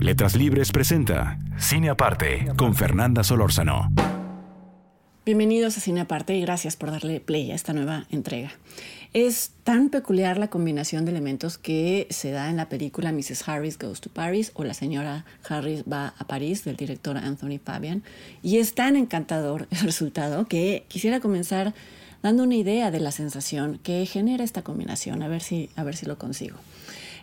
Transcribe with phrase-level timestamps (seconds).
[0.00, 3.92] Letras Libres presenta Cine Aparte con Fernanda Solórzano.
[5.26, 8.50] Bienvenidos a Cine Aparte y gracias por darle play a esta nueva entrega.
[9.12, 13.46] Es tan peculiar la combinación de elementos que se da en la película Mrs.
[13.46, 18.02] Harris Goes to Paris o La señora Harris va a París del director Anthony Fabian
[18.42, 21.74] y es tan encantador el resultado que quisiera comenzar
[22.22, 25.94] dando una idea de la sensación que genera esta combinación, a ver si, a ver
[25.94, 26.56] si lo consigo.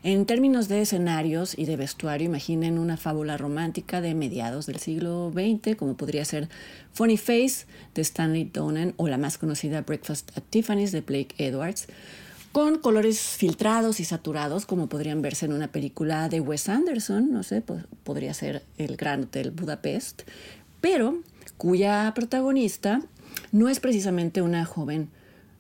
[0.04, 5.32] En términos de escenarios y de vestuario, imaginen una fábula romántica de mediados del siglo
[5.34, 6.50] XX, como podría ser
[6.94, 11.88] Funny Face de Stanley Donen o la más conocida Breakfast at Tiffany's de Blake Edwards,
[12.52, 17.44] con colores filtrados y saturados, como podrían verse en una película de Wes Anderson, no
[17.44, 17.62] sé,
[18.04, 20.24] podría ser El Gran Hotel Budapest,
[20.80, 21.22] pero
[21.58, 23.02] cuya protagonista
[23.52, 25.10] no es precisamente una joven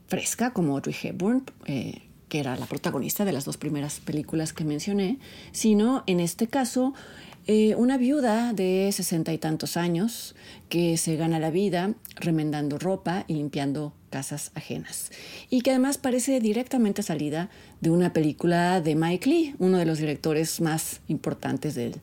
[0.07, 4.63] fresca como Audrey Hepburn, eh, que era la protagonista de las dos primeras películas que
[4.63, 5.19] mencioné,
[5.51, 6.93] sino en este caso
[7.45, 10.35] eh, una viuda de sesenta y tantos años
[10.67, 15.11] que se gana la vida remendando ropa y limpiando casas ajenas.
[15.49, 19.99] Y que además parece directamente salida de una película de Mike Lee, uno de los
[19.99, 21.93] directores más importantes del,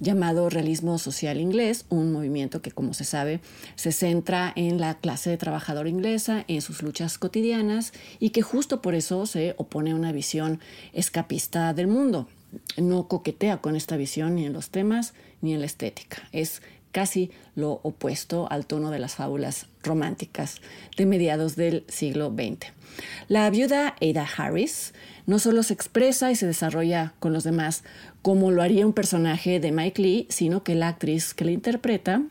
[0.00, 3.40] llamado realismo social inglés, un movimiento que, como se sabe,
[3.76, 8.82] se centra en la clase de trabajador inglesa, en sus luchas cotidianas y que justo
[8.82, 10.60] por eso se opone a una visión
[10.92, 12.26] escapista del mundo.
[12.76, 16.28] No coquetea con esta visión ni en los temas ni en la estética.
[16.32, 16.62] Es
[16.92, 20.56] casi lo opuesto al tono de las fábulas románticas
[20.96, 22.72] de mediados del siglo XX.
[23.28, 24.92] La viuda Ada Harris
[25.26, 27.84] no solo se expresa y se desarrolla con los demás
[28.22, 32.22] como lo haría un personaje de Mike Lee, sino que la actriz que la interpreta,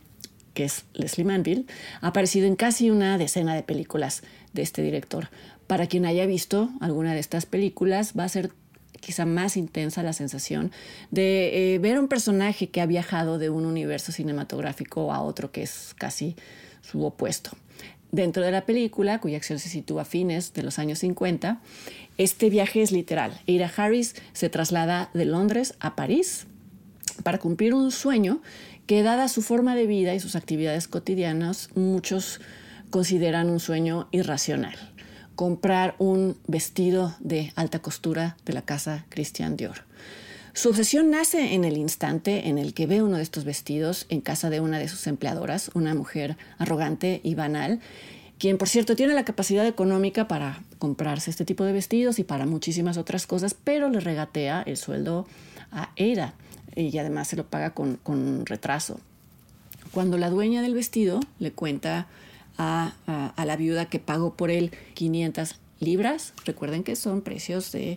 [0.53, 1.65] que es Leslie Manville,
[2.01, 5.29] ha aparecido en casi una decena de películas de este director.
[5.67, 8.51] Para quien haya visto alguna de estas películas, va a ser
[8.99, 10.71] quizá más intensa la sensación
[11.11, 15.63] de eh, ver un personaje que ha viajado de un universo cinematográfico a otro que
[15.63, 16.35] es casi
[16.81, 17.51] su opuesto.
[18.11, 21.61] Dentro de la película, cuya acción se sitúa a fines de los años 50,
[22.17, 23.39] este viaje es literal.
[23.45, 26.47] Ira Harris se traslada de Londres a París
[27.23, 28.41] para cumplir un sueño
[28.87, 32.41] que, dada su forma de vida y sus actividades cotidianas, muchos
[32.89, 34.75] consideran un sueño irracional.
[35.39, 39.85] Comprar un vestido de alta costura de la casa Christian Dior.
[40.51, 44.19] Su obsesión nace en el instante en el que ve uno de estos vestidos en
[44.19, 47.79] casa de una de sus empleadoras, una mujer arrogante y banal,
[48.37, 52.45] quien por cierto tiene la capacidad económica para comprarse este tipo de vestidos y para
[52.45, 55.25] muchísimas otras cosas, pero le regatea el sueldo
[55.71, 56.33] a Ada
[56.75, 58.99] y además se lo paga con, con retraso.
[59.93, 62.07] Cuando la dueña del vestido le cuenta
[62.59, 62.93] a,
[63.43, 67.95] la viuda que pagó por él 500 libras, recuerden que son precios de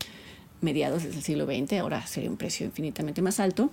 [0.61, 3.71] mediados del siglo XX, ahora sería un precio infinitamente más alto.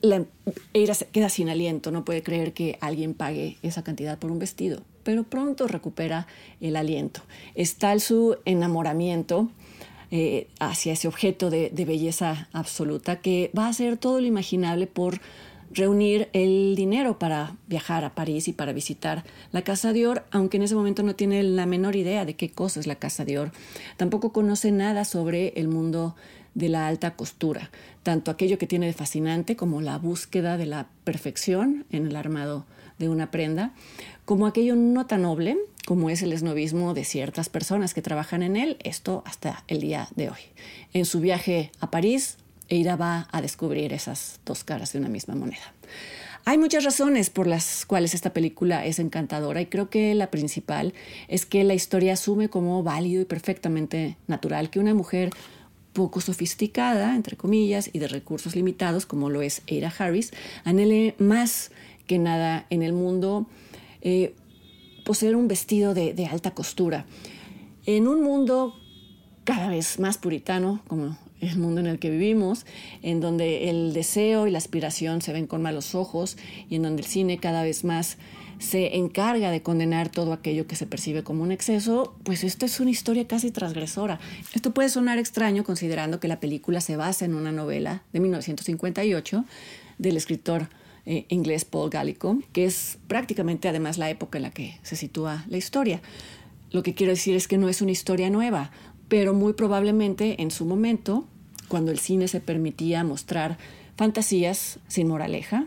[0.00, 0.24] La
[0.72, 4.82] Eira queda sin aliento, no puede creer que alguien pague esa cantidad por un vestido,
[5.04, 6.26] pero pronto recupera
[6.60, 7.20] el aliento.
[7.54, 9.50] Está su enamoramiento
[10.10, 14.86] eh, hacia ese objeto de, de belleza absoluta que va a hacer todo lo imaginable
[14.86, 15.20] por
[15.72, 20.64] reunir el dinero para viajar a París y para visitar la Casa Dior, aunque en
[20.64, 23.52] ese momento no tiene la menor idea de qué cosa es la Casa Dior.
[23.96, 26.14] Tampoco conoce nada sobre el mundo
[26.54, 27.70] de la alta costura,
[28.02, 32.64] tanto aquello que tiene de fascinante como la búsqueda de la perfección en el armado
[32.98, 33.74] de una prenda,
[34.24, 38.56] como aquello no tan noble como es el esnovismo de ciertas personas que trabajan en
[38.56, 40.38] él, esto hasta el día de hoy.
[40.92, 42.38] En su viaje a París,
[42.74, 45.72] Eira va a descubrir esas dos caras de una misma moneda.
[46.44, 50.92] Hay muchas razones por las cuales esta película es encantadora y creo que la principal
[51.28, 55.30] es que la historia asume como válido y perfectamente natural que una mujer
[55.94, 60.32] poco sofisticada, entre comillas, y de recursos limitados, como lo es Eira Harris,
[60.64, 61.70] anhele más
[62.06, 63.46] que nada en el mundo
[64.02, 64.34] eh,
[65.04, 67.06] poseer un vestido de alta costura.
[67.86, 68.74] En un mundo
[69.44, 71.16] cada vez más puritano, como
[71.52, 72.66] el mundo en el que vivimos,
[73.02, 76.36] en donde el deseo y la aspiración se ven con malos ojos
[76.68, 78.18] y en donde el cine cada vez más
[78.58, 82.80] se encarga de condenar todo aquello que se percibe como un exceso, pues esta es
[82.80, 84.20] una historia casi transgresora.
[84.54, 89.44] Esto puede sonar extraño considerando que la película se basa en una novela de 1958
[89.98, 90.68] del escritor
[91.06, 95.44] eh, inglés Paul Gallico, que es prácticamente además la época en la que se sitúa
[95.48, 96.00] la historia.
[96.70, 98.70] Lo que quiero decir es que no es una historia nueva,
[99.08, 101.26] pero muy probablemente en su momento,
[101.68, 103.58] cuando el cine se permitía mostrar
[103.96, 105.66] fantasías sin moraleja,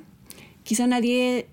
[0.63, 1.47] quizá nadie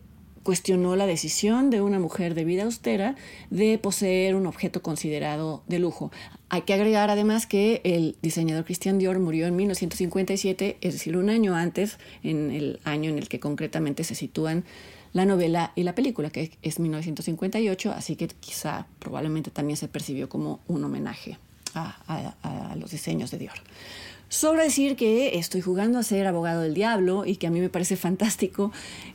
[0.45, 3.17] cuestionó la decisión de una mujer de vida austera
[3.51, 6.13] de poseer un objeto considerado de lujo.
[6.51, 11.31] Hay que agregar además que el diseñador Christian Dior murió en 1957, es decir, un
[11.31, 14.65] año antes, en el año en el que concretamente se sitúan
[15.15, 20.29] la novela y la película, que es 1958, así que quizá probablemente también se percibió
[20.29, 21.39] como un homenaje
[21.75, 23.55] a, a los diseños de Dior.
[24.29, 27.69] Sobra decir que estoy jugando a ser abogado del diablo y que a mí me
[27.69, 28.73] parece fantástico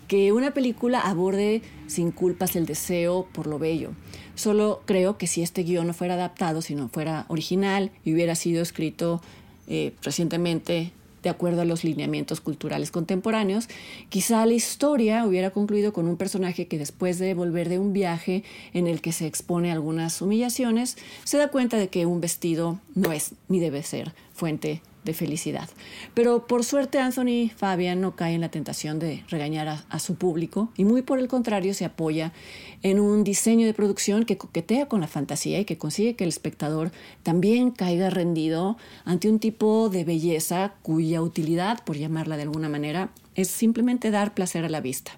[0.08, 3.92] que una película aborde sin culpas el deseo por lo bello.
[4.36, 8.36] Solo creo que si este guion no fuera adaptado, si no fuera original y hubiera
[8.36, 9.22] sido escrito
[9.68, 13.68] eh, recientemente de acuerdo a los lineamientos culturales contemporáneos,
[14.08, 18.44] quizá la historia hubiera concluido con un personaje que después de volver de un viaje
[18.74, 23.12] en el que se expone algunas humillaciones, se da cuenta de que un vestido no
[23.12, 25.70] es ni debe ser fuente de felicidad.
[26.14, 30.70] Pero por suerte Anthony Fabian no cae en la tentación de regañar a, su público
[30.78, 32.34] y muy por el contrario se apoya
[32.82, 36.30] en un diseño de producción que coquetea con la fantasía y que consigue que el
[36.30, 36.92] espectador
[37.24, 43.10] también caiga rendido ante un tipo de belleza cuya utilidad, por llamarla de alguna manera,
[43.36, 45.12] es simplemente dar placer a la vista.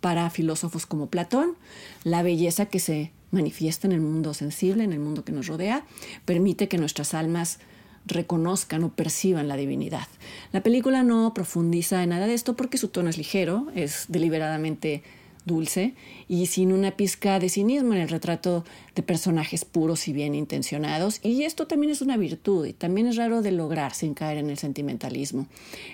[0.00, 1.56] Para filósofos como Platón,
[2.04, 5.84] la belleza que se manifiesta en el mundo sensible, en el mundo que nos rodea,
[6.24, 7.58] permite que nuestras almas
[8.06, 10.06] reconozcan o perciban la divinidad.
[10.52, 15.02] La película no profundiza en nada de esto porque su tono es ligero, es deliberadamente
[15.44, 15.94] dulce
[16.28, 18.64] y sin una pizca de cinismo en el retrato
[18.94, 21.20] de personajes puros y bien intencionados.
[21.22, 24.50] Y esto también es una virtud y también es raro de lograr sin caer en
[24.50, 25.46] el sentimentalismo.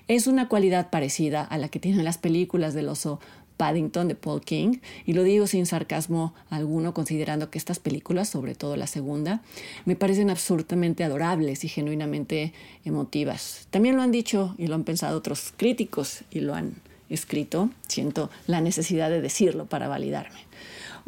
[0.09, 3.21] Es una cualidad parecida a la que tienen las películas del oso
[3.57, 8.55] Paddington de Paul King, y lo digo sin sarcasmo alguno, considerando que estas películas, sobre
[8.55, 9.43] todo la segunda,
[9.85, 12.53] me parecen absolutamente adorables y genuinamente
[12.85, 13.67] emotivas.
[13.71, 16.75] También lo han dicho y lo han pensado otros críticos y lo han
[17.09, 17.71] escrito.
[17.87, 20.41] Siento la necesidad de decirlo para validarme.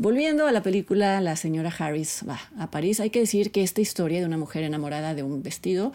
[0.00, 3.80] Volviendo a la película La señora Harris va a París, hay que decir que esta
[3.80, 5.92] historia de una mujer enamorada de un vestido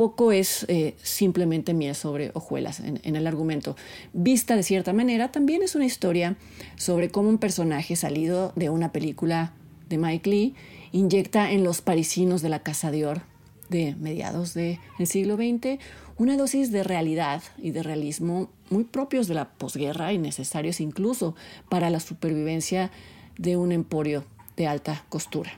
[0.00, 3.76] poco es eh, simplemente miel sobre hojuelas en, el argumento.
[4.14, 6.36] Vista de cierta manera, también es una historia
[6.76, 9.52] sobre cómo un personaje salido de una película
[9.90, 10.54] de Mike Lee
[10.92, 13.20] inyecta en los parisinos de la Casa de Or
[13.68, 15.78] de mediados del siglo XX
[16.16, 21.34] una dosis de realidad y de realismo muy propios de la posguerra y necesarios incluso
[21.68, 22.90] para la supervivencia
[23.36, 24.24] de un emporio
[24.56, 25.52] de alta costura.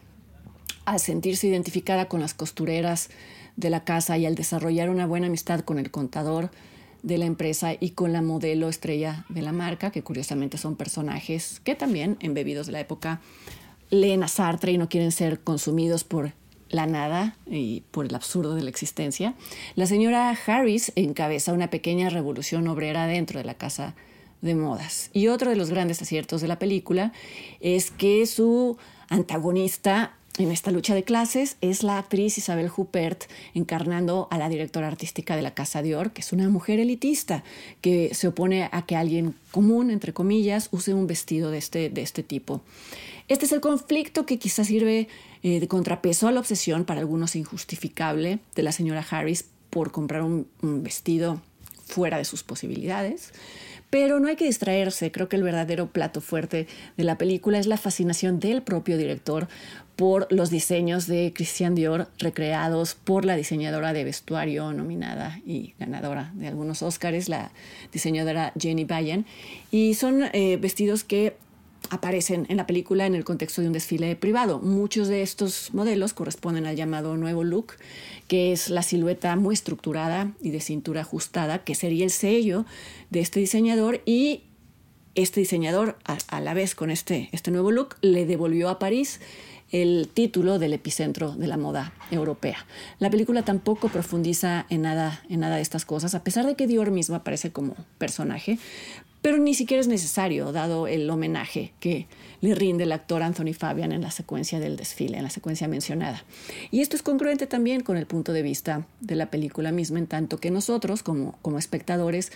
[0.84, 3.08] Al sentirse identificada con las costureras
[3.56, 6.50] de la casa y al desarrollar una buena amistad con el contador
[7.02, 11.60] de la empresa y con la modelo estrella de la marca, que curiosamente son personajes
[11.64, 13.20] que también, embebidos de la época,
[13.90, 16.32] leen a Sartre y no quieren ser consumidos por
[16.70, 19.34] la nada y por el absurdo de la existencia,
[19.74, 23.94] la señora Harris encabeza una pequeña revolución obrera dentro de la casa
[24.40, 25.10] de modas.
[25.12, 27.12] Y otro de los grandes aciertos de la película
[27.60, 28.78] es que su
[29.08, 33.24] antagonista en esta lucha de clases es la actriz Isabel Huppert
[33.54, 37.44] encarnando a la directora artística de la Casa Dior, que es una mujer elitista
[37.80, 42.02] que se opone a que alguien común, entre comillas, use un vestido de este, de
[42.02, 42.62] este tipo.
[43.28, 45.08] Este es el conflicto que quizás sirve
[45.42, 50.22] eh, de contrapeso a la obsesión, para algunos injustificable, de la señora Harris por comprar
[50.22, 50.46] un
[50.82, 51.40] vestido
[51.92, 53.32] fuera de sus posibilidades.
[53.90, 57.66] Pero no hay que distraerse, creo que el verdadero plato fuerte de la película es
[57.66, 59.48] la fascinación del propio director
[59.96, 66.32] por los diseños de Christian Dior recreados por la diseñadora de vestuario nominada y ganadora
[66.34, 67.52] de algunos Oscars, la
[67.92, 69.26] diseñadora Jenny Bayan.
[69.70, 71.36] Y son eh, vestidos que
[71.92, 74.60] aparecen en la película en el contexto de un desfile privado.
[74.60, 77.74] Muchos de estos modelos corresponden al llamado nuevo look,
[78.28, 82.64] que es la silueta muy estructurada y de cintura ajustada, que sería el sello
[83.10, 84.44] de este diseñador y
[85.14, 89.20] este diseñador, a, la vez con este, este nuevo look, le devolvió a París
[89.70, 92.64] el título del epicentro de la moda europea.
[93.00, 96.66] La película tampoco profundiza en nada, en nada de estas cosas, a pesar de que
[96.66, 98.58] Dior mismo aparece como personaje,
[99.22, 102.08] pero ni siquiera es necesario, dado el homenaje que
[102.40, 106.24] le rinde el actor Anthony Fabian en la secuencia del desfile, en la secuencia mencionada.
[106.72, 110.08] Y esto es congruente también con el punto de vista de la película misma, en
[110.08, 112.32] tanto que nosotros, como, como espectadores,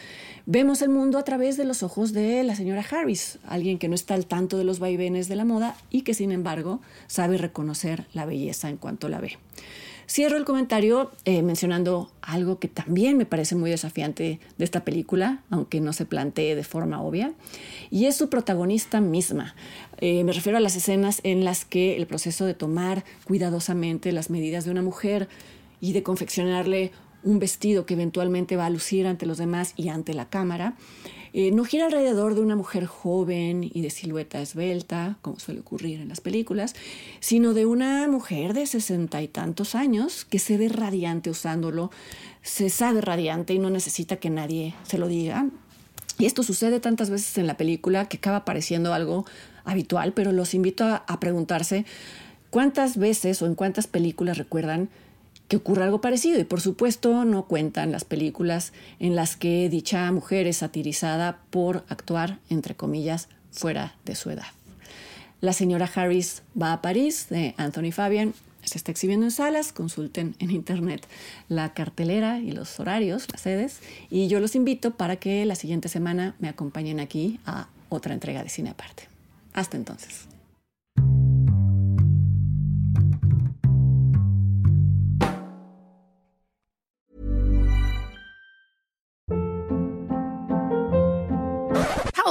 [0.47, 3.97] vemos el mundo a través de los ojos de la señora Harris, alguien que no
[3.97, 8.07] está al tanto de los vaivenes de la moda y que sin embargo sabe reconocer
[8.15, 9.39] la belleza en cuanto la ve.
[10.09, 15.43] Cierro el comentario eh, mencionando algo que también me parece muy desafiante de esta película,
[15.51, 17.33] aunque no se plantee de forma obvia,
[17.91, 19.57] y es su protagonista misma.
[19.99, 24.31] Eh, me refiero a las escenas en las que el proceso de tomar cuidadosamente las
[24.31, 25.29] medidas de una mujer
[25.81, 26.93] y de confeccionarle
[27.25, 30.75] un vestido que eventualmente va a lucir ante los demás y ante la cámara,
[31.39, 36.01] eh, no gira alrededor de una mujer joven y de silueta esbelta, como suele ocurrir
[36.01, 36.75] en las películas,
[37.21, 41.91] sino de una mujer de sesenta y tantos años que se ve radiante usándolo,
[42.41, 45.51] se sabe radiante y no necesita que nadie se lo diga.
[46.19, 49.27] Y esto sucede tantas veces en la película que acaba pareciendo algo
[49.67, 51.85] habitual, pero los invito a, a preguntarse
[52.49, 54.89] cuántas veces o en cuántas películas recuerdan
[55.49, 56.41] que ocurra algo parecido.
[56.41, 61.85] Y por supuesto no cuentan las películas en las que dicha mujer es satirizada por
[61.89, 64.47] actuar, entre comillas, fuera de su edad.
[65.41, 68.35] La señora Harris va a París de Anthony Fabian.
[68.65, 71.07] Se está exhibiendo en salas, consulten en internet
[71.49, 73.79] la cartelera y los horarios, las sedes,
[74.11, 78.43] y yo los invito para que la siguiente semana me acompañen aquí a otra entrega
[78.43, 79.09] de cine aparte.
[79.53, 80.27] Hasta entonces.